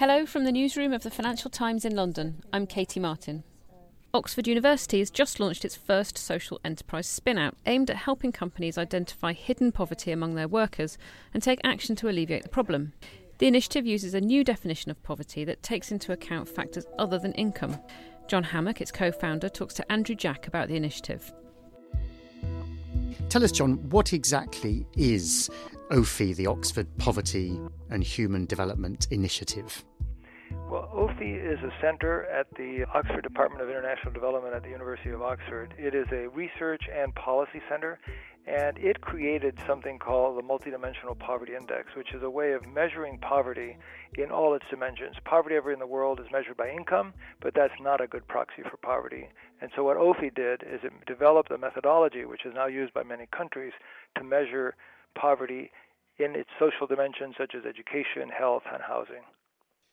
Hello 0.00 0.24
from 0.24 0.44
the 0.44 0.52
newsroom 0.52 0.94
of 0.94 1.02
the 1.02 1.10
Financial 1.10 1.50
Times 1.50 1.84
in 1.84 1.94
London. 1.94 2.42
I'm 2.54 2.66
Katie 2.66 2.98
Martin. 2.98 3.44
Oxford 4.14 4.48
University 4.48 5.00
has 5.00 5.10
just 5.10 5.38
launched 5.38 5.62
its 5.62 5.76
first 5.76 6.16
social 6.16 6.58
enterprise 6.64 7.06
spin 7.06 7.36
out 7.36 7.54
aimed 7.66 7.90
at 7.90 7.96
helping 7.96 8.32
companies 8.32 8.78
identify 8.78 9.34
hidden 9.34 9.72
poverty 9.72 10.10
among 10.10 10.36
their 10.36 10.48
workers 10.48 10.96
and 11.34 11.42
take 11.42 11.60
action 11.64 11.96
to 11.96 12.08
alleviate 12.08 12.44
the 12.44 12.48
problem. 12.48 12.94
The 13.36 13.46
initiative 13.46 13.84
uses 13.84 14.14
a 14.14 14.22
new 14.22 14.42
definition 14.42 14.90
of 14.90 15.02
poverty 15.02 15.44
that 15.44 15.62
takes 15.62 15.92
into 15.92 16.12
account 16.12 16.48
factors 16.48 16.86
other 16.98 17.18
than 17.18 17.34
income. 17.34 17.78
John 18.26 18.44
Hammock, 18.44 18.80
its 18.80 18.90
co 18.90 19.12
founder, 19.12 19.50
talks 19.50 19.74
to 19.74 19.92
Andrew 19.92 20.14
Jack 20.14 20.46
about 20.46 20.68
the 20.68 20.76
initiative. 20.76 21.30
Tell 23.28 23.44
us, 23.44 23.52
John, 23.52 23.74
what 23.90 24.14
exactly 24.14 24.86
is 24.96 25.50
OPHI, 25.90 26.36
the 26.36 26.46
Oxford 26.46 26.86
Poverty 26.96 27.60
and 27.90 28.02
Human 28.02 28.46
Development 28.46 29.06
Initiative? 29.10 29.84
Well, 30.70 30.88
OPHI 30.94 31.52
is 31.52 31.58
a 31.64 31.72
center 31.80 32.26
at 32.26 32.46
the 32.56 32.84
Oxford 32.94 33.22
Department 33.22 33.60
of 33.60 33.68
International 33.68 34.12
Development 34.12 34.54
at 34.54 34.62
the 34.62 34.68
University 34.68 35.10
of 35.10 35.20
Oxford. 35.20 35.74
It 35.76 35.96
is 35.96 36.06
a 36.12 36.28
research 36.28 36.82
and 36.94 37.12
policy 37.16 37.60
center, 37.68 37.98
and 38.46 38.78
it 38.78 39.00
created 39.00 39.58
something 39.66 39.98
called 39.98 40.38
the 40.38 40.46
Multidimensional 40.46 41.18
Poverty 41.18 41.56
Index, 41.56 41.88
which 41.96 42.14
is 42.14 42.22
a 42.22 42.30
way 42.30 42.52
of 42.52 42.66
measuring 42.66 43.18
poverty 43.18 43.76
in 44.16 44.30
all 44.30 44.54
its 44.54 44.64
dimensions. 44.70 45.16
Poverty 45.24 45.56
everywhere 45.56 45.74
in 45.74 45.80
the 45.80 45.86
world 45.86 46.20
is 46.20 46.30
measured 46.30 46.56
by 46.56 46.70
income, 46.70 47.14
but 47.40 47.52
that's 47.52 47.80
not 47.80 48.00
a 48.00 48.06
good 48.06 48.26
proxy 48.28 48.62
for 48.62 48.76
poverty. 48.76 49.28
And 49.60 49.72
so, 49.74 49.82
what 49.82 49.96
OPHI 49.96 50.34
did 50.34 50.62
is 50.62 50.80
it 50.84 50.92
developed 51.06 51.50
a 51.50 51.58
methodology, 51.58 52.24
which 52.24 52.46
is 52.46 52.54
now 52.54 52.66
used 52.66 52.94
by 52.94 53.02
many 53.02 53.26
countries, 53.36 53.72
to 54.16 54.22
measure 54.24 54.76
poverty 55.14 55.72
in 56.18 56.36
its 56.36 56.50
social 56.58 56.86
dimensions 56.86 57.34
such 57.36 57.54
as 57.56 57.64
education, 57.64 58.30
health, 58.30 58.62
and 58.72 58.82
housing. 58.82 59.24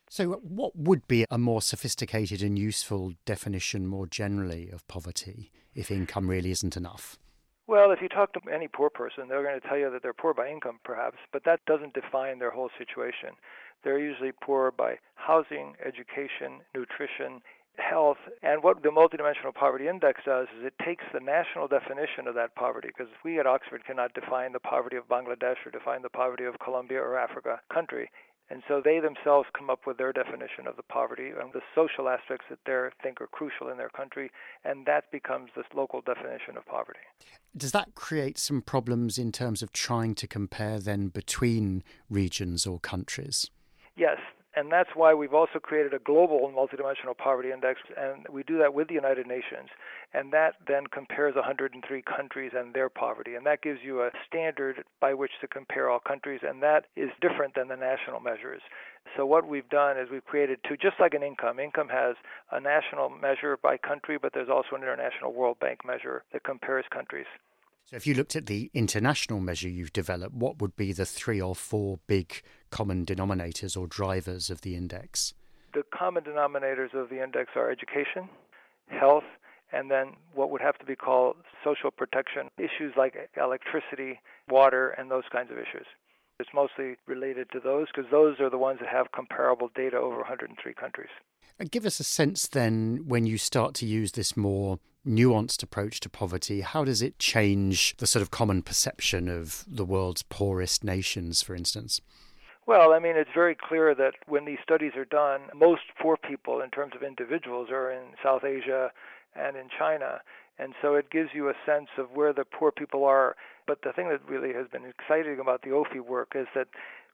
So, 0.09 0.39
what 0.41 0.75
would 0.75 1.07
be 1.07 1.25
a 1.29 1.37
more 1.37 1.61
sophisticated 1.61 2.41
and 2.41 2.57
useful 2.57 3.13
definition 3.25 3.85
more 3.85 4.07
generally 4.07 4.69
of 4.69 4.87
poverty 4.87 5.51
if 5.75 5.91
income 5.91 6.29
really 6.29 6.51
isn't 6.51 6.77
enough? 6.77 7.17
Well, 7.67 7.91
if 7.91 7.99
you 8.01 8.07
talk 8.07 8.31
to 8.33 8.39
any 8.49 8.69
poor 8.69 8.89
person, 8.89 9.27
they're 9.27 9.43
going 9.43 9.59
to 9.59 9.67
tell 9.67 9.77
you 9.77 9.91
that 9.91 10.01
they're 10.01 10.13
poor 10.13 10.33
by 10.33 10.47
income, 10.47 10.79
perhaps, 10.85 11.17
but 11.33 11.43
that 11.43 11.59
doesn't 11.65 11.93
define 11.93 12.39
their 12.39 12.51
whole 12.51 12.69
situation. 12.77 13.35
They're 13.83 13.99
usually 13.99 14.31
poor 14.31 14.71
by 14.71 14.95
housing, 15.15 15.75
education, 15.85 16.63
nutrition, 16.73 17.41
health. 17.75 18.17
And 18.41 18.63
what 18.63 18.83
the 18.83 18.89
Multidimensional 18.89 19.53
Poverty 19.53 19.89
Index 19.89 20.21
does 20.25 20.47
is 20.57 20.65
it 20.65 20.73
takes 20.83 21.03
the 21.13 21.19
national 21.19 21.67
definition 21.67 22.27
of 22.27 22.35
that 22.35 22.55
poverty, 22.55 22.87
because 22.87 23.11
we 23.25 23.39
at 23.39 23.45
Oxford 23.45 23.83
cannot 23.85 24.13
define 24.13 24.53
the 24.53 24.59
poverty 24.59 24.95
of 24.95 25.09
Bangladesh 25.09 25.59
or 25.65 25.71
define 25.71 26.01
the 26.01 26.09
poverty 26.09 26.45
of 26.45 26.59
Colombia 26.63 27.01
or 27.01 27.17
Africa 27.17 27.59
country. 27.71 28.09
And 28.49 28.63
so 28.67 28.81
they 28.83 28.99
themselves 28.99 29.47
come 29.57 29.69
up 29.69 29.81
with 29.85 29.97
their 29.97 30.13
definition 30.13 30.67
of 30.67 30.77
the 30.77 30.83
poverty 30.83 31.29
and 31.29 31.51
the 31.51 31.61
social 31.75 32.07
aspects 32.07 32.45
that 32.49 32.59
they 32.65 33.03
think 33.03 33.19
are 33.19 33.27
crucial 33.27 33.69
in 33.69 33.77
their 33.77 33.89
country, 33.89 34.31
and 34.63 34.85
that 34.85 35.11
becomes 35.11 35.49
this 35.55 35.65
local 35.75 36.01
definition 36.01 36.55
of 36.55 36.65
poverty. 36.65 36.99
Does 37.55 37.73
that 37.73 37.93
create 37.93 38.37
some 38.37 38.61
problems 38.61 39.17
in 39.17 39.31
terms 39.31 39.61
of 39.61 39.73
trying 39.73 40.15
to 40.15 40.27
compare 40.27 40.79
then 40.79 41.07
between 41.09 41.83
regions 42.09 42.65
or 42.65 42.79
countries? 42.79 43.49
Yes, 43.97 44.19
and 44.57 44.71
that's 44.71 44.89
why 44.95 45.13
we've 45.13 45.35
also 45.35 45.59
created 45.59 45.93
a 45.93 45.99
global 45.99 46.51
multidimensional 46.51 47.15
poverty 47.15 47.51
index, 47.51 47.79
and 47.95 48.25
we 48.27 48.41
do 48.41 48.57
that 48.57 48.73
with 48.73 48.87
the 48.87 48.95
United 48.95 49.27
Nations. 49.27 49.69
And 50.15 50.33
that 50.33 50.55
then 50.67 50.87
compares 50.87 51.35
103 51.35 52.01
countries 52.01 52.53
and 52.55 52.73
their 52.73 52.89
poverty. 52.89 53.35
And 53.35 53.45
that 53.45 53.61
gives 53.61 53.79
you 53.83 54.01
a 54.01 54.09
standard 54.27 54.83
by 54.99 55.13
which 55.13 55.31
to 55.41 55.47
compare 55.47 55.91
all 55.91 55.99
countries, 55.99 56.41
and 56.41 56.63
that 56.63 56.85
is 56.95 57.09
different 57.21 57.53
than 57.53 57.67
the 57.67 57.75
national 57.75 58.19
measures. 58.19 58.61
So, 59.15 59.27
what 59.27 59.47
we've 59.47 59.69
done 59.69 59.97
is 59.97 60.09
we've 60.11 60.25
created 60.25 60.57
two, 60.67 60.75
just 60.75 60.99
like 60.99 61.13
an 61.13 61.23
income. 61.23 61.59
Income 61.59 61.89
has 61.89 62.15
a 62.51 62.59
national 62.59 63.09
measure 63.09 63.57
by 63.61 63.77
country, 63.77 64.17
but 64.19 64.33
there's 64.33 64.49
also 64.49 64.75
an 64.75 64.81
international 64.81 65.33
World 65.33 65.59
Bank 65.59 65.85
measure 65.85 66.23
that 66.33 66.43
compares 66.43 66.85
countries. 66.91 67.27
So, 67.89 67.95
if 67.95 68.05
you 68.05 68.15
looked 68.15 68.35
at 68.35 68.47
the 68.47 68.69
international 68.73 69.39
measure 69.39 69.69
you've 69.69 69.93
developed, 69.93 70.35
what 70.35 70.59
would 70.59 70.75
be 70.75 70.91
the 70.91 71.05
three 71.05 71.39
or 71.39 71.55
four 71.55 71.99
big 72.05 72.41
common 72.69 73.05
denominators 73.05 73.77
or 73.77 73.87
drivers 73.87 74.49
of 74.49 74.59
the 74.59 74.75
index? 74.75 75.33
The 75.73 75.83
common 75.97 76.25
denominators 76.25 76.93
of 76.93 77.07
the 77.07 77.23
index 77.23 77.51
are 77.55 77.71
education, 77.71 78.27
health, 78.87 79.23
and 79.71 79.89
then 79.89 80.17
what 80.33 80.51
would 80.51 80.59
have 80.59 80.77
to 80.79 80.85
be 80.85 80.97
called 80.97 81.37
social 81.63 81.89
protection 81.89 82.49
issues 82.57 82.93
like 82.97 83.15
electricity, 83.37 84.19
water, 84.49 84.89
and 84.89 85.09
those 85.09 85.23
kinds 85.31 85.49
of 85.49 85.57
issues. 85.57 85.87
It's 86.41 86.49
mostly 86.53 86.97
related 87.05 87.49
to 87.53 87.61
those 87.61 87.87
because 87.87 88.11
those 88.11 88.41
are 88.41 88.49
the 88.49 88.57
ones 88.57 88.79
that 88.81 88.89
have 88.89 89.13
comparable 89.13 89.69
data 89.73 89.95
over 89.95 90.17
103 90.17 90.73
countries. 90.73 91.09
And 91.57 91.71
give 91.71 91.85
us 91.85 92.01
a 92.01 92.03
sense 92.03 92.49
then 92.49 93.05
when 93.07 93.25
you 93.25 93.37
start 93.37 93.75
to 93.75 93.85
use 93.85 94.11
this 94.11 94.35
more 94.35 94.79
nuanced 95.07 95.63
approach 95.63 95.99
to 96.01 96.09
poverty, 96.09 96.61
how 96.61 96.83
does 96.83 97.01
it 97.01 97.19
change 97.19 97.95
the 97.97 98.07
sort 98.07 98.21
of 98.21 98.31
common 98.31 98.61
perception 98.61 99.27
of 99.29 99.63
the 99.67 99.85
world's 99.85 100.23
poorest 100.23 100.83
nations, 100.83 101.41
for 101.41 101.55
instance? 101.55 102.01
Well, 102.67 102.91
I 102.91 102.99
mean, 102.99 103.15
it's 103.15 103.29
very 103.33 103.55
clear 103.55 103.95
that 103.95 104.15
when 104.27 104.43
these 104.43 104.59
studies 104.61 104.91
are 104.97 105.05
done, 105.05 105.43
most 105.55 105.83
poor 106.01 106.17
people, 106.17 106.59
in 106.59 106.69
terms 106.69 106.93
of 106.95 107.01
individuals, 107.01 107.69
are 107.71 107.89
in 107.89 108.03
South 108.21 108.43
Asia 108.43 108.91
and 109.35 109.55
in 109.55 109.69
China. 109.79 110.19
And 110.59 110.73
so 110.81 110.95
it 110.95 111.09
gives 111.09 111.29
you 111.33 111.47
a 111.47 111.53
sense 111.65 111.87
of 111.97 112.11
where 112.11 112.33
the 112.33 112.43
poor 112.43 112.73
people 112.73 113.05
are. 113.05 113.37
But 113.67 113.83
the 113.83 113.93
thing 113.93 114.09
that 114.09 114.27
really 114.27 114.53
has 114.53 114.67
been 114.67 114.83
exciting 114.85 115.39
about 115.39 115.61
the 115.61 115.69
OPHI 115.69 116.01
work 116.01 116.33
is 116.35 116.47
that 116.55 116.67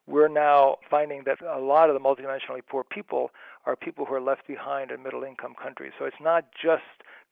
we're 0.07 0.27
now 0.27 0.77
finding 0.89 1.23
that 1.25 1.41
a 1.41 1.59
lot 1.59 1.89
of 1.89 1.93
the 1.93 1.99
multidimensionally 1.99 2.61
poor 2.67 2.83
people 2.83 3.31
are 3.65 3.75
people 3.75 4.05
who 4.05 4.13
are 4.13 4.21
left 4.21 4.45
behind 4.47 4.91
in 4.91 5.01
middle 5.01 5.23
income 5.23 5.53
countries. 5.61 5.93
So 5.97 6.05
it's 6.05 6.21
not 6.21 6.45
just 6.61 6.83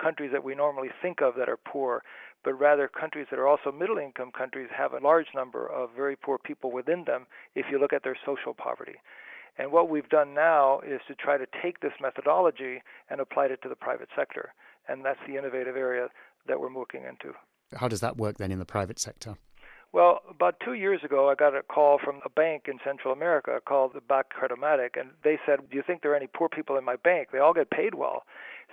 countries 0.01 0.31
that 0.31 0.43
we 0.43 0.55
normally 0.55 0.89
think 1.01 1.21
of 1.21 1.35
that 1.35 1.49
are 1.49 1.57
poor, 1.57 2.03
but 2.43 2.53
rather 2.53 2.87
countries 2.87 3.27
that 3.29 3.39
are 3.39 3.47
also 3.47 3.71
middle 3.71 3.97
income 3.97 4.31
countries 4.31 4.69
have 4.75 4.93
a 4.93 4.99
large 4.99 5.27
number 5.35 5.67
of 5.67 5.89
very 5.95 6.15
poor 6.15 6.37
people 6.37 6.71
within 6.71 7.03
them 7.05 7.27
if 7.55 7.65
you 7.69 7.79
look 7.79 7.93
at 7.93 8.03
their 8.03 8.17
social 8.25 8.53
poverty. 8.53 8.95
And 9.57 9.71
what 9.71 9.89
we've 9.89 10.07
done 10.09 10.33
now 10.33 10.79
is 10.79 11.01
to 11.07 11.15
try 11.15 11.37
to 11.37 11.45
take 11.61 11.81
this 11.81 11.91
methodology 12.01 12.81
and 13.09 13.19
apply 13.19 13.47
it 13.47 13.61
to 13.63 13.69
the 13.69 13.75
private 13.75 14.07
sector. 14.15 14.53
And 14.87 15.05
that's 15.05 15.19
the 15.27 15.37
innovative 15.37 15.75
area 15.75 16.07
that 16.47 16.59
we're 16.59 16.73
looking 16.73 17.03
into. 17.03 17.35
How 17.75 17.87
does 17.87 17.99
that 17.99 18.17
work 18.17 18.37
then 18.37 18.51
in 18.51 18.59
the 18.59 18.65
private 18.65 18.97
sector? 18.97 19.35
Well, 19.93 20.21
about 20.29 20.55
two 20.63 20.73
years 20.73 21.03
ago, 21.03 21.29
I 21.29 21.35
got 21.35 21.53
a 21.53 21.63
call 21.63 21.99
from 21.99 22.21
a 22.23 22.29
bank 22.29 22.69
in 22.69 22.79
Central 22.81 23.13
America 23.13 23.59
called 23.65 23.91
the 23.93 23.99
Bank 23.99 24.27
Credomatic, 24.31 24.97
and 24.97 25.11
they 25.21 25.37
said, 25.45 25.69
"Do 25.69 25.75
you 25.75 25.83
think 25.83 26.01
there 26.01 26.13
are 26.13 26.15
any 26.15 26.27
poor 26.27 26.47
people 26.47 26.77
in 26.77 26.85
my 26.85 26.95
bank? 26.95 27.31
They 27.31 27.39
all 27.39 27.53
get 27.53 27.69
paid 27.69 27.93
well." 27.93 28.25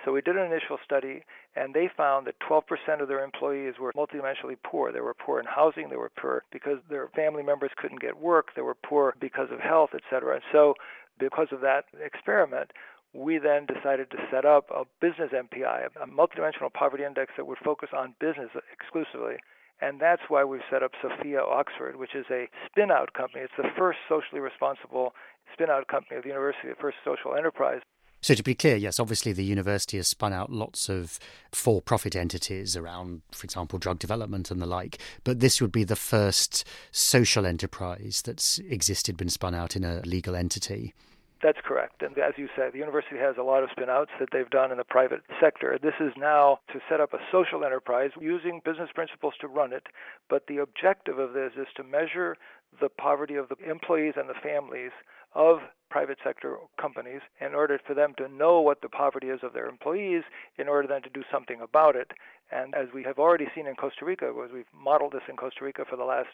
So 0.04 0.12
we 0.12 0.20
did 0.20 0.36
an 0.36 0.46
initial 0.46 0.78
study, 0.84 1.24
and 1.56 1.74
they 1.74 1.88
found 1.88 2.28
that 2.28 2.38
12% 2.38 3.00
of 3.00 3.08
their 3.08 3.24
employees 3.24 3.80
were 3.80 3.92
multidimensionally 3.94 4.58
poor. 4.62 4.92
They 4.92 5.00
were 5.00 5.12
poor 5.12 5.40
in 5.40 5.46
housing, 5.46 5.88
they 5.88 5.96
were 5.96 6.10
poor 6.10 6.44
because 6.52 6.78
their 6.84 7.08
family 7.08 7.42
members 7.42 7.72
couldn't 7.74 8.00
get 8.00 8.16
work, 8.16 8.54
they 8.54 8.62
were 8.62 8.76
poor 8.76 9.16
because 9.18 9.50
of 9.50 9.58
health, 9.58 9.94
etc. 9.94 10.36
And 10.36 10.44
so, 10.52 10.76
because 11.18 11.50
of 11.50 11.60
that 11.62 11.86
experiment, 12.00 12.72
we 13.12 13.38
then 13.38 13.66
decided 13.66 14.08
to 14.12 14.28
set 14.30 14.44
up 14.44 14.70
a 14.70 14.84
business 15.00 15.32
MPI, 15.32 15.86
a 15.96 16.06
multidimensional 16.06 16.72
poverty 16.72 17.02
index 17.02 17.32
that 17.36 17.46
would 17.46 17.58
focus 17.58 17.92
on 17.92 18.14
business 18.20 18.50
exclusively. 18.72 19.38
And 19.80 20.00
that's 20.00 20.22
why 20.28 20.44
we've 20.44 20.60
set 20.70 20.82
up 20.82 20.92
Sophia 21.00 21.40
Oxford, 21.40 21.96
which 21.96 22.14
is 22.14 22.26
a 22.30 22.48
spin 22.66 22.90
out 22.90 23.12
company. 23.12 23.44
It's 23.44 23.52
the 23.56 23.68
first 23.76 23.98
socially 24.08 24.40
responsible 24.40 25.14
spin 25.52 25.70
out 25.70 25.86
company 25.86 26.16
of 26.16 26.24
the 26.24 26.30
university, 26.30 26.68
the 26.68 26.74
first 26.80 26.98
social 27.04 27.34
enterprise. 27.36 27.80
So, 28.20 28.34
to 28.34 28.42
be 28.42 28.56
clear, 28.56 28.74
yes, 28.74 28.98
obviously 28.98 29.32
the 29.32 29.44
university 29.44 29.96
has 29.96 30.08
spun 30.08 30.32
out 30.32 30.50
lots 30.50 30.88
of 30.88 31.20
for 31.52 31.80
profit 31.80 32.16
entities 32.16 32.76
around, 32.76 33.22
for 33.30 33.44
example, 33.44 33.78
drug 33.78 34.00
development 34.00 34.50
and 34.50 34.60
the 34.60 34.66
like. 34.66 34.98
But 35.22 35.38
this 35.38 35.60
would 35.60 35.70
be 35.70 35.84
the 35.84 35.94
first 35.94 36.66
social 36.90 37.46
enterprise 37.46 38.20
that's 38.24 38.58
existed, 38.58 39.16
been 39.16 39.28
spun 39.28 39.54
out 39.54 39.76
in 39.76 39.84
a 39.84 40.00
legal 40.00 40.34
entity. 40.34 40.94
That's 41.40 41.58
correct. 41.64 42.02
And 42.02 42.18
as 42.18 42.34
you 42.36 42.48
said, 42.56 42.72
the 42.72 42.78
university 42.78 43.16
has 43.18 43.36
a 43.38 43.42
lot 43.42 43.62
of 43.62 43.70
spin 43.70 43.88
outs 43.88 44.10
that 44.18 44.30
they've 44.32 44.50
done 44.50 44.72
in 44.72 44.78
the 44.78 44.84
private 44.84 45.22
sector. 45.40 45.78
This 45.80 45.94
is 46.00 46.12
now 46.16 46.58
to 46.72 46.80
set 46.88 47.00
up 47.00 47.14
a 47.14 47.18
social 47.30 47.64
enterprise 47.64 48.10
using 48.20 48.60
business 48.64 48.90
principles 48.92 49.34
to 49.40 49.46
run 49.46 49.72
it. 49.72 49.86
But 50.28 50.46
the 50.48 50.58
objective 50.58 51.18
of 51.18 51.34
this 51.34 51.52
is 51.56 51.68
to 51.76 51.84
measure 51.84 52.36
the 52.80 52.88
poverty 52.88 53.36
of 53.36 53.48
the 53.48 53.70
employees 53.70 54.14
and 54.16 54.28
the 54.28 54.34
families 54.42 54.90
of 55.34 55.58
private 55.90 56.18
sector 56.24 56.56
companies 56.80 57.20
in 57.40 57.54
order 57.54 57.78
for 57.86 57.94
them 57.94 58.14
to 58.18 58.28
know 58.28 58.60
what 58.60 58.80
the 58.82 58.88
poverty 58.88 59.28
is 59.28 59.40
of 59.42 59.52
their 59.52 59.68
employees 59.68 60.22
in 60.58 60.68
order 60.68 60.88
then 60.88 61.02
to 61.02 61.10
do 61.10 61.22
something 61.30 61.60
about 61.60 61.96
it. 61.96 62.10
And 62.50 62.74
as 62.74 62.88
we 62.92 63.02
have 63.04 63.18
already 63.18 63.46
seen 63.54 63.66
in 63.66 63.76
Costa 63.76 64.04
Rica, 64.04 64.32
as 64.44 64.50
we've 64.52 64.64
modeled 64.74 65.12
this 65.12 65.22
in 65.28 65.36
Costa 65.36 65.64
Rica 65.64 65.84
for 65.88 65.96
the 65.96 66.04
last 66.04 66.28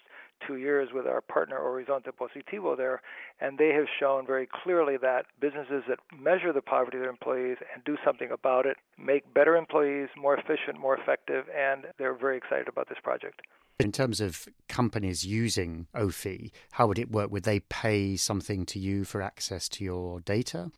two 0.46 0.56
years 0.56 0.88
with 0.92 1.06
our 1.06 1.20
partner 1.20 1.58
Horizonte 1.58 2.10
Positivo 2.12 2.76
there, 2.76 3.00
and 3.40 3.58
they 3.58 3.70
have 3.70 3.86
shown 3.98 4.26
very 4.26 4.48
clearly 4.62 4.96
that 4.98 5.26
businesses 5.40 5.82
that 5.88 5.98
measure 6.16 6.52
the 6.52 6.62
poverty 6.62 6.98
of 6.98 7.02
their 7.02 7.10
employees 7.10 7.58
and 7.74 7.84
do 7.84 7.96
something 8.04 8.30
about 8.30 8.66
it 8.66 8.76
make 8.98 9.32
better 9.34 9.56
employees, 9.56 10.08
more 10.16 10.34
efficient, 10.36 10.78
more 10.78 10.96
effective, 10.96 11.44
and 11.56 11.86
they're 11.98 12.14
very 12.14 12.36
excited 12.36 12.68
about 12.68 12.88
this 12.88 12.98
project. 13.02 13.42
In 13.80 13.90
terms 13.90 14.20
of 14.20 14.46
companies 14.68 15.26
using 15.26 15.88
OPHI, 15.94 16.52
how 16.72 16.86
would 16.86 16.98
it 16.98 17.10
work? 17.10 17.30
Would 17.32 17.42
they 17.42 17.60
pay 17.60 18.16
something 18.16 18.64
to 18.66 18.78
you 18.78 19.04
for 19.04 19.20
access 19.20 19.68
to 19.70 19.84
your 19.84 20.20
data? 20.20 20.70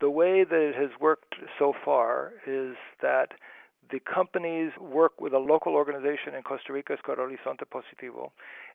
The 0.00 0.10
way 0.10 0.44
that 0.44 0.60
it 0.60 0.74
has 0.74 0.90
worked 0.98 1.34
so 1.58 1.72
far 1.84 2.32
is 2.46 2.74
that 3.02 3.28
the 3.90 4.00
companies 4.00 4.72
work 4.80 5.20
with 5.20 5.32
a 5.32 5.38
local 5.38 5.74
organization 5.74 6.34
in 6.36 6.42
Costa 6.42 6.72
Rica, 6.72 6.92
it's 6.94 7.02
called 7.02 7.18
Horizonte 7.18 7.64
Positivo, 7.72 8.30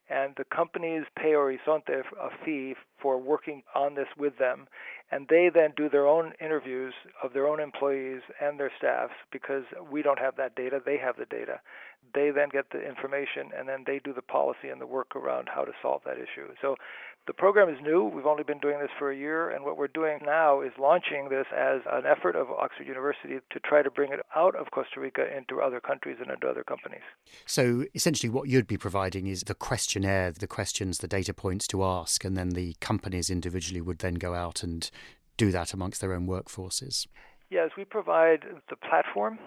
and 0.10 0.34
the 0.38 0.44
companies 0.44 1.04
pay 1.18 1.32
Horizonte 1.32 1.90
a 1.90 2.30
fee 2.44 2.76
for 3.02 3.18
working 3.18 3.64
on 3.74 3.96
this 3.96 4.08
with 4.18 4.38
them, 4.38 4.68
and 5.12 5.28
they 5.30 5.50
then 5.54 5.74
do 5.76 5.90
their 5.90 6.08
own 6.08 6.34
interviews 6.40 6.94
of 7.24 7.34
their 7.34 7.48
own 7.48 7.60
employees 7.60 8.22
and 8.42 8.60
their 8.60 8.72
staffs 8.78 9.14
because 9.32 9.64
we 9.92 10.02
don't 10.02 10.20
have 10.20 10.36
that 10.36 10.56
data, 10.56 10.80
they 10.86 10.98
have 10.98 11.16
the 11.18 11.26
data. 11.26 11.60
They 12.14 12.32
then 12.32 12.50
get 12.52 12.70
the 12.72 12.82
information 12.82 13.52
and 13.58 13.68
then 13.68 13.84
they 13.86 14.00
do 14.04 14.14
the 14.14 14.22
policy 14.22 14.70
and 14.70 14.80
the 14.80 14.88
work 14.88 15.16
around 15.16 15.50
how 15.54 15.64
to 15.64 15.72
solve 15.82 16.02
that 16.06 16.18
issue. 16.18 16.54
So 16.62 16.76
the 17.28 17.34
program 17.34 17.70
is 17.70 17.78
new. 17.82 18.04
We've 18.04 18.28
only 18.28 18.44
been 18.44 18.60
doing 18.60 18.80
this 18.80 18.92
for 19.00 19.10
a 19.10 19.18
year, 19.18 19.50
and 19.50 19.66
what 19.66 19.78
we're 19.78 19.88
doing 19.88 20.20
now 20.24 20.62
is 20.62 20.72
launching 20.80 21.30
this 21.30 21.48
as 21.52 21.82
an 21.92 22.06
effort 22.06 22.36
of 22.36 22.52
Oxford 22.52 22.86
University 22.86 23.40
to 23.50 23.60
try 23.62 23.82
to 23.82 23.90
bring 23.90 24.14
it 24.14 24.20
out 24.36 24.56
of 24.56 24.70
Costa 24.72 25.00
Rica 25.00 25.26
into 25.36 25.60
other 25.60 25.80
countries 25.80 26.18
and 26.22 26.30
into 26.30 26.48
other 26.48 26.64
companies. 26.64 27.02
So 27.48 27.86
essentially, 27.96 28.30
what 28.30 28.48
you'd 28.48 28.68
be 28.68 28.78
providing 28.78 29.26
is 29.26 29.42
the 29.42 29.56
questionnaire, 29.56 30.32
the 30.32 30.46
questions, 30.46 31.00
the 31.00 31.08
data 31.08 31.34
points 31.34 31.66
to 31.70 31.84
ask, 31.84 32.24
and 32.24 32.38
then 32.38 32.50
the 32.50 32.76
companies 32.80 33.32
individually 33.32 33.82
would 33.82 34.00
then 34.00 34.16
go 34.16 34.36
out 34.36 34.62
and 34.62 34.92
do 35.36 35.52
that 35.52 35.74
amongst 35.74 36.02
their 36.02 36.14
own 36.14 36.28
workforces. 36.28 37.08
Yes, 37.50 37.72
we 37.76 37.86
provide 37.86 38.44
the 38.70 38.76
platform 38.76 39.40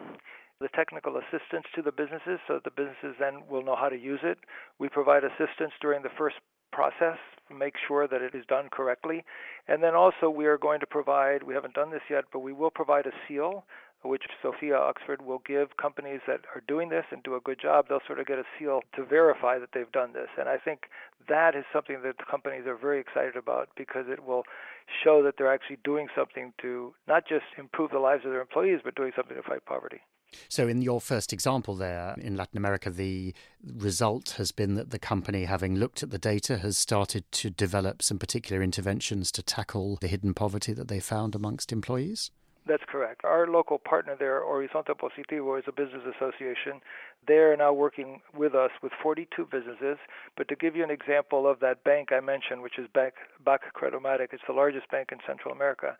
the 0.61 0.69
technical 0.75 1.17
assistance 1.17 1.67
to 1.75 1.83
the 1.83 1.93
businesses 1.93 2.41
so 2.47 2.61
the 2.65 2.71
businesses 2.71 3.15
then 3.21 3.43
will 3.49 3.63
know 3.63 3.77
how 3.77 3.89
to 3.89 3.99
use 3.99 4.21
it. 4.23 4.39
We 4.79 4.89
provide 4.89 5.23
assistance 5.25 5.73
during 5.81 6.03
the 6.03 6.11
first 6.19 6.37
process, 6.73 7.19
make 7.51 7.75
sure 7.87 8.07
that 8.07 8.23
it 8.23 8.35
is 8.35 8.45
done 8.47 8.69
correctly. 8.71 9.25
And 9.67 9.83
then 9.83 9.95
also, 9.95 10.29
we 10.29 10.47
are 10.47 10.59
going 10.59 10.81
to 10.81 10.87
provide, 10.87 11.43
we 11.43 11.55
haven't 11.55 11.75
done 11.75 11.91
this 11.91 12.03
yet, 12.11 12.25
but 12.33 12.41
we 12.41 12.53
will 12.53 12.71
provide 12.71 13.07
a 13.07 13.13
seal, 13.27 13.65
which 14.05 14.23
Sophia 14.43 14.77
Oxford 14.77 15.23
will 15.23 15.43
give 15.47 15.77
companies 15.77 16.21
that 16.27 16.41
are 16.55 16.63
doing 16.69 16.89
this 16.89 17.05
and 17.11 17.23
do 17.23 17.35
a 17.35 17.41
good 17.41 17.61
job. 17.61 17.87
They'll 17.89 18.07
sort 18.07 18.21
of 18.21 18.27
get 18.27 18.39
a 18.39 18.45
seal 18.59 18.81
to 18.95 19.05
verify 19.05 19.59
that 19.59 19.71
they've 19.73 19.91
done 19.91 20.13
this. 20.13 20.29
And 20.39 20.49
I 20.49 20.57
think 20.57 20.83
that 21.29 21.57
is 21.57 21.65
something 21.73 22.03
that 22.05 22.19
the 22.19 22.25
companies 22.31 22.67
are 22.67 22.77
very 22.77 23.01
excited 23.01 23.37
about 23.37 23.71
because 23.77 24.05
it 24.09 24.25
will 24.25 24.45
show 25.03 25.23
that 25.25 25.35
they're 25.37 25.53
actually 25.53 25.79
doing 25.85 26.09
something 26.17 26.53
to 26.63 26.95
not 27.09 27.27
just 27.27 27.45
improve 27.59 27.91
the 27.91 27.99
lives 27.99 28.25
of 28.25 28.31
their 28.31 28.41
employees, 28.41 28.81
but 28.85 28.95
doing 28.95 29.13
something 29.17 29.37
to 29.37 29.43
fight 29.43 29.65
poverty. 29.67 30.01
So, 30.49 30.69
in 30.69 30.83
your 30.83 31.01
first 31.01 31.33
example 31.33 31.75
there 31.75 32.15
in 32.19 32.37
Latin 32.37 32.59
America, 32.59 32.91
the 32.91 33.35
result 33.65 34.35
has 34.39 34.53
been 34.53 34.75
that 34.75 34.91
the 34.91 34.99
company, 34.99 35.45
having 35.45 35.77
looked 35.77 36.03
at 36.03 36.11
the 36.11 36.19
data, 36.19 36.59
has 36.59 36.77
started 36.77 37.31
to 37.33 37.51
develop 37.51 38.03
some 38.03 38.19
particular 38.19 38.63
interventions 38.63 39.33
to 39.33 39.43
tackle 39.43 39.97
the 40.01 40.09
hidden 40.09 40.35
poverty 40.35 40.73
that 40.73 40.89
they 40.89 41.01
found 41.01 41.35
amongst 41.35 41.73
employees? 41.73 42.31
That's 42.69 42.85
correct. 42.87 43.25
Our 43.25 43.47
local 43.47 43.79
partner 43.79 44.15
there, 44.19 44.43
Horizonte 44.43 44.95
Positivo, 44.95 45.59
is 45.59 45.65
a 45.67 45.73
business 45.73 46.03
association. 46.05 46.83
They're 47.27 47.57
now 47.57 47.73
working 47.73 48.21
with 48.37 48.55
us 48.55 48.71
with 48.83 48.93
42 49.03 49.49
businesses. 49.51 49.97
But 50.37 50.49
to 50.49 50.57
give 50.57 50.77
you 50.77 50.85
an 50.85 50.91
example 50.91 51.49
of 51.51 51.61
that 51.61 51.83
bank 51.83 52.13
I 52.13 52.21
mentioned, 52.21 52.61
which 52.61 52.79
is 52.79 52.87
Bank 52.93 53.15
Bac 53.43 53.63
Credomatic, 53.75 54.29
it's 54.33 54.43
the 54.47 54.53
largest 54.53 54.91
bank 54.91 55.09
in 55.13 55.19
Central 55.27 55.55
America. 55.55 55.97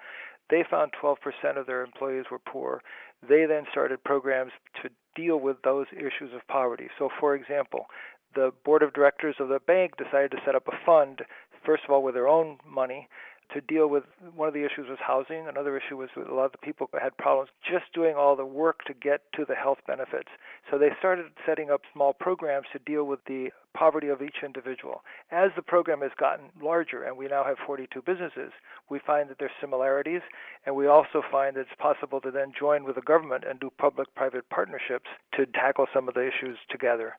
They 0.51 0.65
found 0.71 0.93
12% 1.03 1.17
of 1.57 1.67
their 1.67 1.83
employees 1.83 2.25
were 2.31 2.39
poor. 2.39 2.83
They 3.27 3.47
then 3.47 3.65
started 3.71 4.03
programs 4.05 4.53
to 4.83 4.91
deal 5.15 5.39
with 5.39 5.57
those 5.63 5.87
issues 5.93 6.33
of 6.35 6.47
poverty. 6.49 6.89
So, 6.99 7.09
for 7.21 7.35
example, 7.35 7.87
the 8.35 8.53
board 8.65 8.83
of 8.83 8.93
directors 8.93 9.37
of 9.41 9.49
the 9.49 9.61
bank 9.67 9.97
decided 9.97 10.31
to 10.33 10.39
set 10.45 10.55
up 10.55 10.69
a 10.69 10.85
fund, 10.87 11.23
first 11.65 11.85
of 11.85 11.91
all, 11.91 12.03
with 12.03 12.15
their 12.15 12.29
own 12.29 12.59
money 12.67 13.09
to 13.59 13.75
deal 13.75 13.89
with 13.89 14.05
one 14.37 14.49
of 14.49 14.55
the 14.55 14.65
issues 14.65 14.89
was 14.89 14.99
housing. 15.01 15.49
Another 15.49 15.77
issue 15.77 15.97
was 15.97 16.09
a 16.17 16.33
lot 16.33 16.47
of 16.47 16.53
the 16.53 16.59
people 16.59 16.89
had 17.01 17.17
problems 17.17 17.51
just 17.69 17.93
doing 17.93 18.15
all 18.15 18.37
the 18.37 18.45
work 18.45 18.85
to 18.87 18.95
get 18.95 19.23
to 19.35 19.45
the 19.45 19.55
health 19.55 19.79
benefits. 19.87 20.29
So 20.71 20.79
they 20.79 20.91
started 20.99 21.27
setting 21.45 21.71
up 21.71 21.83
small 21.93 22.13
programs 22.13 22.67
to 22.73 22.79
deal 22.79 23.05
with 23.05 23.21
the 23.27 23.51
poverty 23.75 24.09
of 24.09 24.23
each 24.23 24.43
individual. 24.45 25.03
As 25.31 25.51
the 25.57 25.63
program 25.63 26.01
has 26.03 26.13
gotten 26.19 26.47
larger, 26.63 27.03
and 27.03 27.17
we 27.17 27.27
now 27.27 27.45
have 27.45 27.59
42 27.67 28.03
businesses, 28.03 28.53
we 28.89 29.01
find 29.05 29.29
that 29.29 29.39
there's 29.39 29.51
similarities, 29.61 30.23
and 30.65 30.75
we 30.75 30.87
also 30.87 31.23
find 31.31 31.57
that 31.57 31.63
it's 31.63 31.71
possible 31.79 32.21
to 32.21 32.31
then 32.31 32.53
join 32.59 32.85
with 32.85 32.95
the 32.95 33.03
government 33.03 33.45
and 33.49 33.59
do 33.59 33.71
public 33.79 34.13
private 34.15 34.49
partnerships 34.51 35.11
to 35.35 35.47
tackle 35.47 35.87
some 35.93 36.09
of 36.09 36.15
the 36.15 36.27
issues 36.27 36.59
together. 36.71 37.15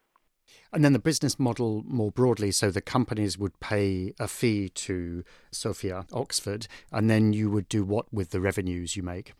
And 0.72 0.84
then 0.86 0.94
the 0.94 1.00
business 1.00 1.40
model 1.40 1.84
more 1.88 2.12
broadly, 2.12 2.52
so 2.52 2.70
the 2.70 2.82
companies 2.82 3.38
would 3.38 3.60
pay 3.60 4.14
a 4.20 4.28
fee 4.28 4.70
to 4.70 5.24
Sophia 5.52 6.06
Oxford, 6.14 6.68
and 6.92 7.10
then 7.10 7.34
you 7.34 7.50
would 7.50 7.68
do 7.70 7.84
what 7.84 8.14
with 8.14 8.30
the 8.30 8.40
revenues 8.40 8.96
you 8.96 9.04
make? 9.04 9.34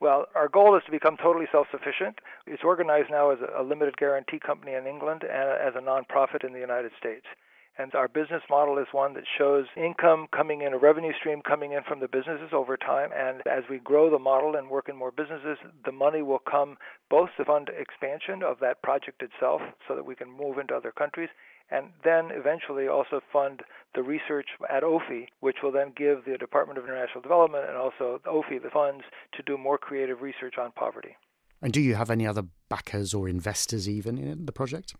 Well, 0.00 0.26
our 0.34 0.48
goal 0.48 0.76
is 0.76 0.82
to 0.86 0.90
become 0.90 1.18
totally 1.22 1.46
self 1.52 1.66
sufficient. 1.70 2.20
It's 2.46 2.64
organized 2.64 3.10
now 3.10 3.30
as 3.30 3.38
a 3.54 3.62
limited 3.62 3.98
guarantee 3.98 4.38
company 4.38 4.72
in 4.72 4.86
England 4.86 5.22
and 5.22 5.50
as 5.50 5.74
a 5.76 5.84
nonprofit 5.84 6.44
in 6.44 6.54
the 6.54 6.58
United 6.58 6.92
States. 6.98 7.26
And 7.80 7.94
our 7.94 8.08
business 8.08 8.42
model 8.50 8.76
is 8.76 8.88
one 8.92 9.14
that 9.14 9.24
shows 9.38 9.64
income 9.74 10.26
coming 10.36 10.60
in, 10.60 10.74
a 10.74 10.78
revenue 10.78 11.12
stream 11.18 11.40
coming 11.40 11.72
in 11.72 11.82
from 11.88 12.00
the 12.00 12.08
businesses 12.08 12.50
over 12.52 12.76
time. 12.76 13.08
And 13.16 13.40
as 13.46 13.64
we 13.70 13.78
grow 13.78 14.10
the 14.10 14.18
model 14.18 14.54
and 14.54 14.68
work 14.68 14.90
in 14.90 14.96
more 14.96 15.10
businesses, 15.10 15.56
the 15.86 15.92
money 15.92 16.20
will 16.20 16.40
come 16.50 16.76
both 17.08 17.30
to 17.38 17.44
fund 17.46 17.70
expansion 17.70 18.42
of 18.42 18.58
that 18.60 18.82
project 18.82 19.22
itself 19.22 19.62
so 19.88 19.94
that 19.94 20.04
we 20.04 20.14
can 20.14 20.30
move 20.30 20.58
into 20.58 20.74
other 20.74 20.92
countries 20.92 21.30
and 21.70 21.86
then 22.04 22.28
eventually 22.32 22.86
also 22.86 23.20
fund 23.32 23.62
the 23.94 24.02
research 24.02 24.48
at 24.68 24.82
OPHI, 24.82 25.28
which 25.40 25.56
will 25.62 25.72
then 25.72 25.92
give 25.96 26.24
the 26.26 26.36
Department 26.36 26.78
of 26.78 26.84
International 26.84 27.22
Development 27.22 27.64
and 27.66 27.78
also 27.78 28.20
OPHI 28.26 28.62
the 28.62 28.70
funds 28.70 29.04
to 29.36 29.42
do 29.44 29.56
more 29.56 29.78
creative 29.78 30.20
research 30.20 30.56
on 30.58 30.72
poverty. 30.72 31.16
And 31.62 31.72
do 31.72 31.80
you 31.80 31.94
have 31.94 32.10
any 32.10 32.26
other 32.26 32.42
backers 32.68 33.14
or 33.14 33.26
investors 33.26 33.88
even 33.88 34.18
in 34.18 34.44
the 34.44 34.52
project? 34.52 34.94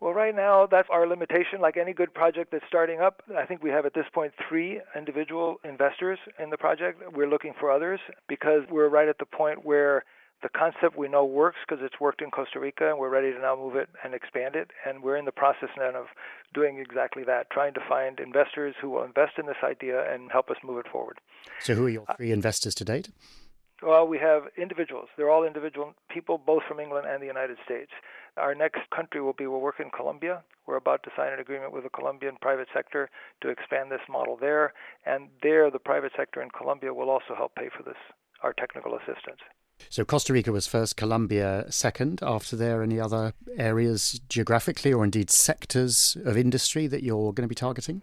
Well, 0.00 0.12
right 0.12 0.34
now, 0.34 0.66
that's 0.70 0.88
our 0.92 1.08
limitation. 1.08 1.60
Like 1.60 1.76
any 1.76 1.92
good 1.92 2.14
project 2.14 2.52
that's 2.52 2.64
starting 2.68 3.00
up, 3.00 3.22
I 3.36 3.46
think 3.46 3.62
we 3.62 3.70
have 3.70 3.84
at 3.84 3.94
this 3.94 4.06
point 4.12 4.32
three 4.48 4.80
individual 4.96 5.56
investors 5.64 6.18
in 6.38 6.50
the 6.50 6.56
project. 6.56 7.02
We're 7.12 7.28
looking 7.28 7.52
for 7.58 7.70
others 7.70 7.98
because 8.28 8.62
we're 8.70 8.88
right 8.88 9.08
at 9.08 9.18
the 9.18 9.26
point 9.26 9.64
where 9.64 10.04
the 10.40 10.48
concept 10.48 10.96
we 10.96 11.08
know 11.08 11.24
works 11.24 11.58
because 11.66 11.82
it's 11.84 11.98
worked 12.00 12.22
in 12.22 12.30
Costa 12.30 12.60
Rica 12.60 12.88
and 12.88 12.98
we're 12.98 13.08
ready 13.08 13.32
to 13.32 13.40
now 13.40 13.56
move 13.56 13.74
it 13.74 13.88
and 14.04 14.14
expand 14.14 14.54
it. 14.54 14.70
And 14.86 15.02
we're 15.02 15.16
in 15.16 15.24
the 15.24 15.32
process 15.32 15.70
now 15.76 15.90
of 15.90 16.06
doing 16.54 16.78
exactly 16.78 17.24
that, 17.24 17.50
trying 17.50 17.74
to 17.74 17.80
find 17.88 18.20
investors 18.20 18.76
who 18.80 18.90
will 18.90 19.02
invest 19.02 19.32
in 19.36 19.46
this 19.46 19.56
idea 19.64 20.12
and 20.12 20.30
help 20.30 20.48
us 20.48 20.56
move 20.62 20.78
it 20.78 20.86
forward. 20.90 21.18
So, 21.60 21.74
who 21.74 21.86
are 21.86 21.90
your 21.90 22.04
three 22.16 22.30
investors 22.30 22.74
to 22.76 22.84
date? 22.84 23.08
Well, 23.82 24.08
we 24.08 24.18
have 24.18 24.42
individuals. 24.56 25.08
They're 25.16 25.30
all 25.30 25.44
individual 25.44 25.94
people, 26.10 26.36
both 26.36 26.62
from 26.66 26.80
England 26.80 27.06
and 27.08 27.22
the 27.22 27.26
United 27.26 27.58
States. 27.64 27.92
Our 28.36 28.54
next 28.54 28.80
country 28.94 29.20
will 29.20 29.34
be 29.34 29.46
we'll 29.46 29.60
work 29.60 29.78
in 29.78 29.90
Colombia. 29.90 30.42
We're 30.66 30.76
about 30.76 31.02
to 31.04 31.10
sign 31.16 31.32
an 31.32 31.38
agreement 31.38 31.72
with 31.72 31.84
the 31.84 31.90
Colombian 31.90 32.36
private 32.40 32.68
sector 32.74 33.08
to 33.40 33.48
expand 33.48 33.90
this 33.90 34.00
model 34.08 34.36
there. 34.36 34.72
And 35.06 35.28
there, 35.42 35.70
the 35.70 35.78
private 35.78 36.12
sector 36.16 36.42
in 36.42 36.50
Colombia 36.50 36.92
will 36.92 37.08
also 37.08 37.34
help 37.36 37.54
pay 37.54 37.68
for 37.76 37.84
this, 37.84 37.96
our 38.42 38.52
technical 38.52 38.94
assistance. 38.96 39.40
So 39.90 40.04
Costa 40.04 40.32
Rica 40.32 40.50
was 40.50 40.66
first, 40.66 40.96
Colombia 40.96 41.64
second. 41.70 42.20
After 42.22 42.56
there, 42.56 42.82
any 42.82 42.98
other 42.98 43.32
areas 43.56 44.20
geographically 44.28 44.92
or 44.92 45.04
indeed 45.04 45.30
sectors 45.30 46.16
of 46.24 46.36
industry 46.36 46.88
that 46.88 47.04
you're 47.04 47.32
going 47.32 47.44
to 47.44 47.48
be 47.48 47.54
targeting? 47.54 48.02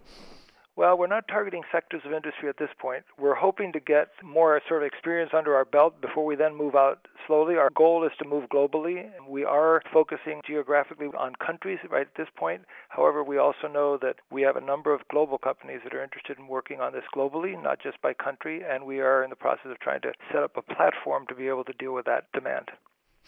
Well, 0.78 0.98
we're 0.98 1.08
not 1.08 1.30
targeting 1.30 1.64
sectors 1.72 2.02
of 2.04 2.12
industry 2.12 2.50
at 2.50 2.58
this 2.58 2.70
point. 2.78 3.06
We're 3.18 3.36
hoping 3.36 3.72
to 3.72 3.80
get 3.80 4.10
more 4.22 4.60
sort 4.68 4.84
of 4.84 4.88
experience 4.88 5.32
under 5.34 5.56
our 5.56 5.64
belt 5.64 6.02
before 6.02 6.26
we 6.26 6.36
then 6.36 6.54
move 6.54 6.76
out 6.76 7.08
slowly. 7.26 7.56
Our 7.56 7.70
goal 7.70 8.06
is 8.06 8.12
to 8.20 8.28
move 8.28 8.50
globally. 8.50 9.10
We 9.26 9.46
are 9.46 9.82
focusing 9.94 10.42
geographically 10.46 11.08
on 11.18 11.36
countries 11.36 11.80
right 11.90 12.08
at 12.08 12.16
this 12.18 12.28
point. 12.36 12.64
However, 12.90 13.24
we 13.24 13.38
also 13.38 13.70
know 13.72 13.98
that 14.02 14.18
we 14.30 14.42
have 14.42 14.58
a 14.58 14.62
number 14.62 14.94
of 14.94 15.08
global 15.10 15.38
companies 15.38 15.80
that 15.86 15.94
are 15.94 16.04
interested 16.04 16.38
in 16.38 16.48
working 16.48 16.82
on 16.82 16.92
this 16.92 17.06
globally, 17.16 17.62
not 17.62 17.80
just 17.82 18.02
by 18.02 18.14
country, 18.14 18.62
and 18.70 18.86
we 18.86 19.00
are 19.00 19.24
in 19.24 19.30
the 19.30 19.38
process 19.38 19.72
of 19.72 19.80
trying 19.80 20.02
to 20.02 20.12
set 20.30 20.44
up 20.44 20.58
a 20.58 20.62
platform 20.62 21.26
to 21.28 21.36
be 21.36 21.48
able 21.48 21.64
to 21.64 21.74
deal 21.80 21.94
with 21.94 22.06
that 22.06 22.26
demand. 22.34 22.70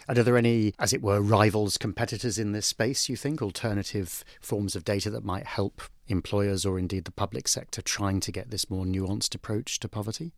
And 0.07 0.17
are 0.17 0.23
there 0.23 0.37
any, 0.37 0.73
as 0.79 0.93
it 0.93 1.01
were, 1.01 1.21
rivals, 1.21 1.77
competitors 1.77 2.37
in 2.37 2.51
this 2.51 2.65
space, 2.65 3.09
you 3.09 3.15
think, 3.15 3.41
alternative 3.41 4.23
forms 4.41 4.75
of 4.75 4.85
data 4.85 5.09
that 5.09 5.23
might 5.23 5.45
help 5.45 5.81
employers 6.07 6.65
or 6.65 6.79
indeed 6.79 7.05
the 7.05 7.11
public 7.11 7.47
sector 7.47 7.81
trying 7.81 8.19
to 8.21 8.31
get 8.31 8.49
this 8.49 8.69
more 8.69 8.85
nuanced 8.85 9.35
approach 9.35 9.79
to 9.79 9.89
poverty? 9.89 10.31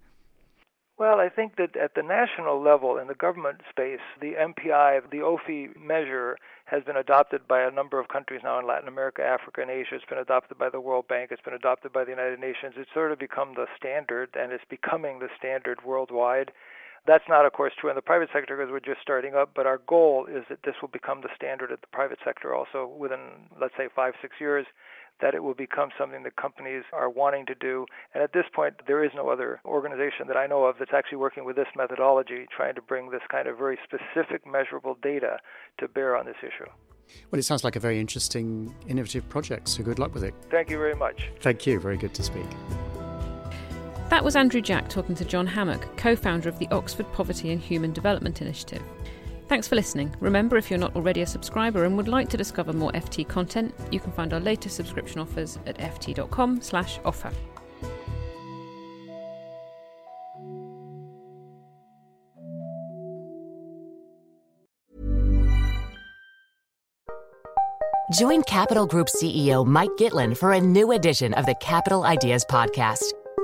Well, 1.00 1.22
I 1.22 1.30
think 1.30 1.56
that 1.56 1.78
at 1.78 1.96
the 1.96 2.04
national 2.04 2.62
level, 2.62 2.98
in 2.98 3.08
the 3.08 3.16
government 3.16 3.62
space, 3.70 4.04
the 4.20 4.34
MPI, 4.34 5.10
the 5.10 5.24
OPHI 5.24 5.80
measure, 5.80 6.38
has 6.66 6.84
been 6.84 6.98
adopted 6.98 7.48
by 7.48 7.62
a 7.62 7.72
number 7.72 8.02
of 8.02 8.10
countries 8.10 8.42
now 8.44 8.60
in 8.60 8.68
Latin 8.68 8.90
America, 8.90 9.24
Africa, 9.24 9.62
and 9.62 9.72
Asia. 9.72 9.96
It's 9.96 10.04
been 10.10 10.20
adopted 10.20 10.58
by 10.58 10.70
the 10.70 10.82
World 10.82 11.08
Bank. 11.08 11.30
It's 11.32 11.42
been 11.42 11.54
adopted 11.54 11.94
by 11.94 12.04
the 12.04 12.12
United 12.12 12.42
Nations. 12.42 12.74
It's 12.76 12.94
sort 12.94 13.14
of 13.14 13.18
become 13.18 13.54
the 13.56 13.68
standard, 13.78 14.36
and 14.38 14.52
it's 14.52 14.66
becoming 14.70 15.20
the 15.20 15.30
standard 15.38 15.86
worldwide. 15.86 16.52
That's 17.10 17.28
not, 17.28 17.44
of 17.48 17.54
course, 17.54 17.74
true 17.82 17.90
in 17.90 17.96
the 17.96 18.04
private 18.04 18.30
sector 18.32 18.56
because 18.56 18.72
we're 18.72 18.80
just 18.80 19.02
starting 19.02 19.34
up, 19.34 19.50
but 19.56 19.66
our 19.66 19.80
goal 19.88 20.28
is 20.30 20.44
that 20.48 20.60
this 20.64 20.76
will 20.80 20.90
become 20.90 21.22
the 21.22 21.30
standard 21.36 21.72
at 21.72 21.82
the 21.82 21.88
private 21.88 22.20
sector 22.24 22.54
also 22.54 22.86
within, 22.86 23.50
let's 23.60 23.74
say, 23.76 23.88
five, 23.96 24.14
six 24.22 24.36
years 24.40 24.68
that 25.20 25.34
it 25.34 25.42
will 25.42 25.56
become 25.56 25.90
something 25.98 26.22
that 26.22 26.36
companies 26.36 26.84
are 26.94 27.10
wanting 27.10 27.48
to 27.48 27.56
do. 27.56 27.88
And 28.14 28.22
at 28.22 28.32
this 28.34 28.46
point, 28.54 28.76
there 28.86 29.04
is 29.04 29.10
no 29.16 29.30
other 29.30 29.60
organization 29.66 30.28
that 30.28 30.38
I 30.38 30.46
know 30.46 30.66
of 30.66 30.76
that's 30.78 30.94
actually 30.94 31.18
working 31.18 31.46
with 31.46 31.56
this 31.56 31.68
methodology, 31.76 32.46
trying 32.56 32.76
to 32.76 32.82
bring 32.82 33.10
this 33.10 33.24
kind 33.32 33.48
of 33.48 33.58
very 33.58 33.80
specific, 33.84 34.46
measurable 34.46 34.96
data 35.02 35.40
to 35.80 35.88
bear 35.88 36.16
on 36.16 36.28
this 36.28 36.38
issue. 36.44 36.70
Well, 37.32 37.40
it 37.40 37.44
sounds 37.44 37.64
like 37.64 37.76
a 37.76 37.80
very 37.80 38.00
interesting, 38.00 38.72
innovative 38.88 39.28
project, 39.30 39.68
so 39.68 39.82
good 39.82 39.98
luck 39.98 40.14
with 40.14 40.24
it. 40.24 40.36
Thank 40.52 40.70
you 40.70 40.78
very 40.78 40.96
much. 40.96 41.32
Thank 41.40 41.66
you. 41.66 41.80
Very 41.80 41.98
good 41.98 42.14
to 42.14 42.22
speak. 42.22 42.46
That 44.10 44.24
was 44.24 44.36
Andrew 44.36 44.60
Jack 44.60 44.90
talking 44.90 45.14
to 45.16 45.24
John 45.24 45.46
Hammock, 45.46 45.96
co 45.96 46.16
founder 46.16 46.50
of 46.50 46.58
the 46.58 46.68
Oxford 46.72 47.06
Poverty 47.14 47.52
and 47.52 47.62
Human 47.62 47.94
Development 47.94 48.42
Initiative. 48.42 48.82
Thanks 49.48 49.68
for 49.68 49.76
listening. 49.76 50.16
Remember, 50.20 50.58
if 50.58 50.72
you're 50.72 50.80
not 50.80 50.96
already 50.96 51.22
a 51.22 51.28
subscriber 51.28 51.86
and 51.86 51.96
would 51.96 52.08
like 52.08 52.28
to 52.30 52.38
discover 52.38 52.74
more 52.74 52.92
FT 52.94 53.28
content, 53.28 53.74
you 53.92 54.00
can 54.00 54.12
find 54.12 54.34
our 54.34 54.40
latest 54.40 54.76
subscription 54.76 55.20
offers 55.20 55.60
at 55.68 55.78
ft.com/slash 55.78 57.00
offer. 57.06 57.32
Join 68.12 68.42
Capital 68.42 68.88
Group 68.88 69.08
CEO 69.08 69.64
Mike 69.64 69.92
Gitlin 70.00 70.36
for 70.36 70.54
a 70.54 70.60
new 70.60 70.94
edition 70.94 71.36
of 71.36 71.46
the 71.46 71.54
Capital 71.62 72.06
Ideas 72.06 72.44
podcast. 72.44 73.19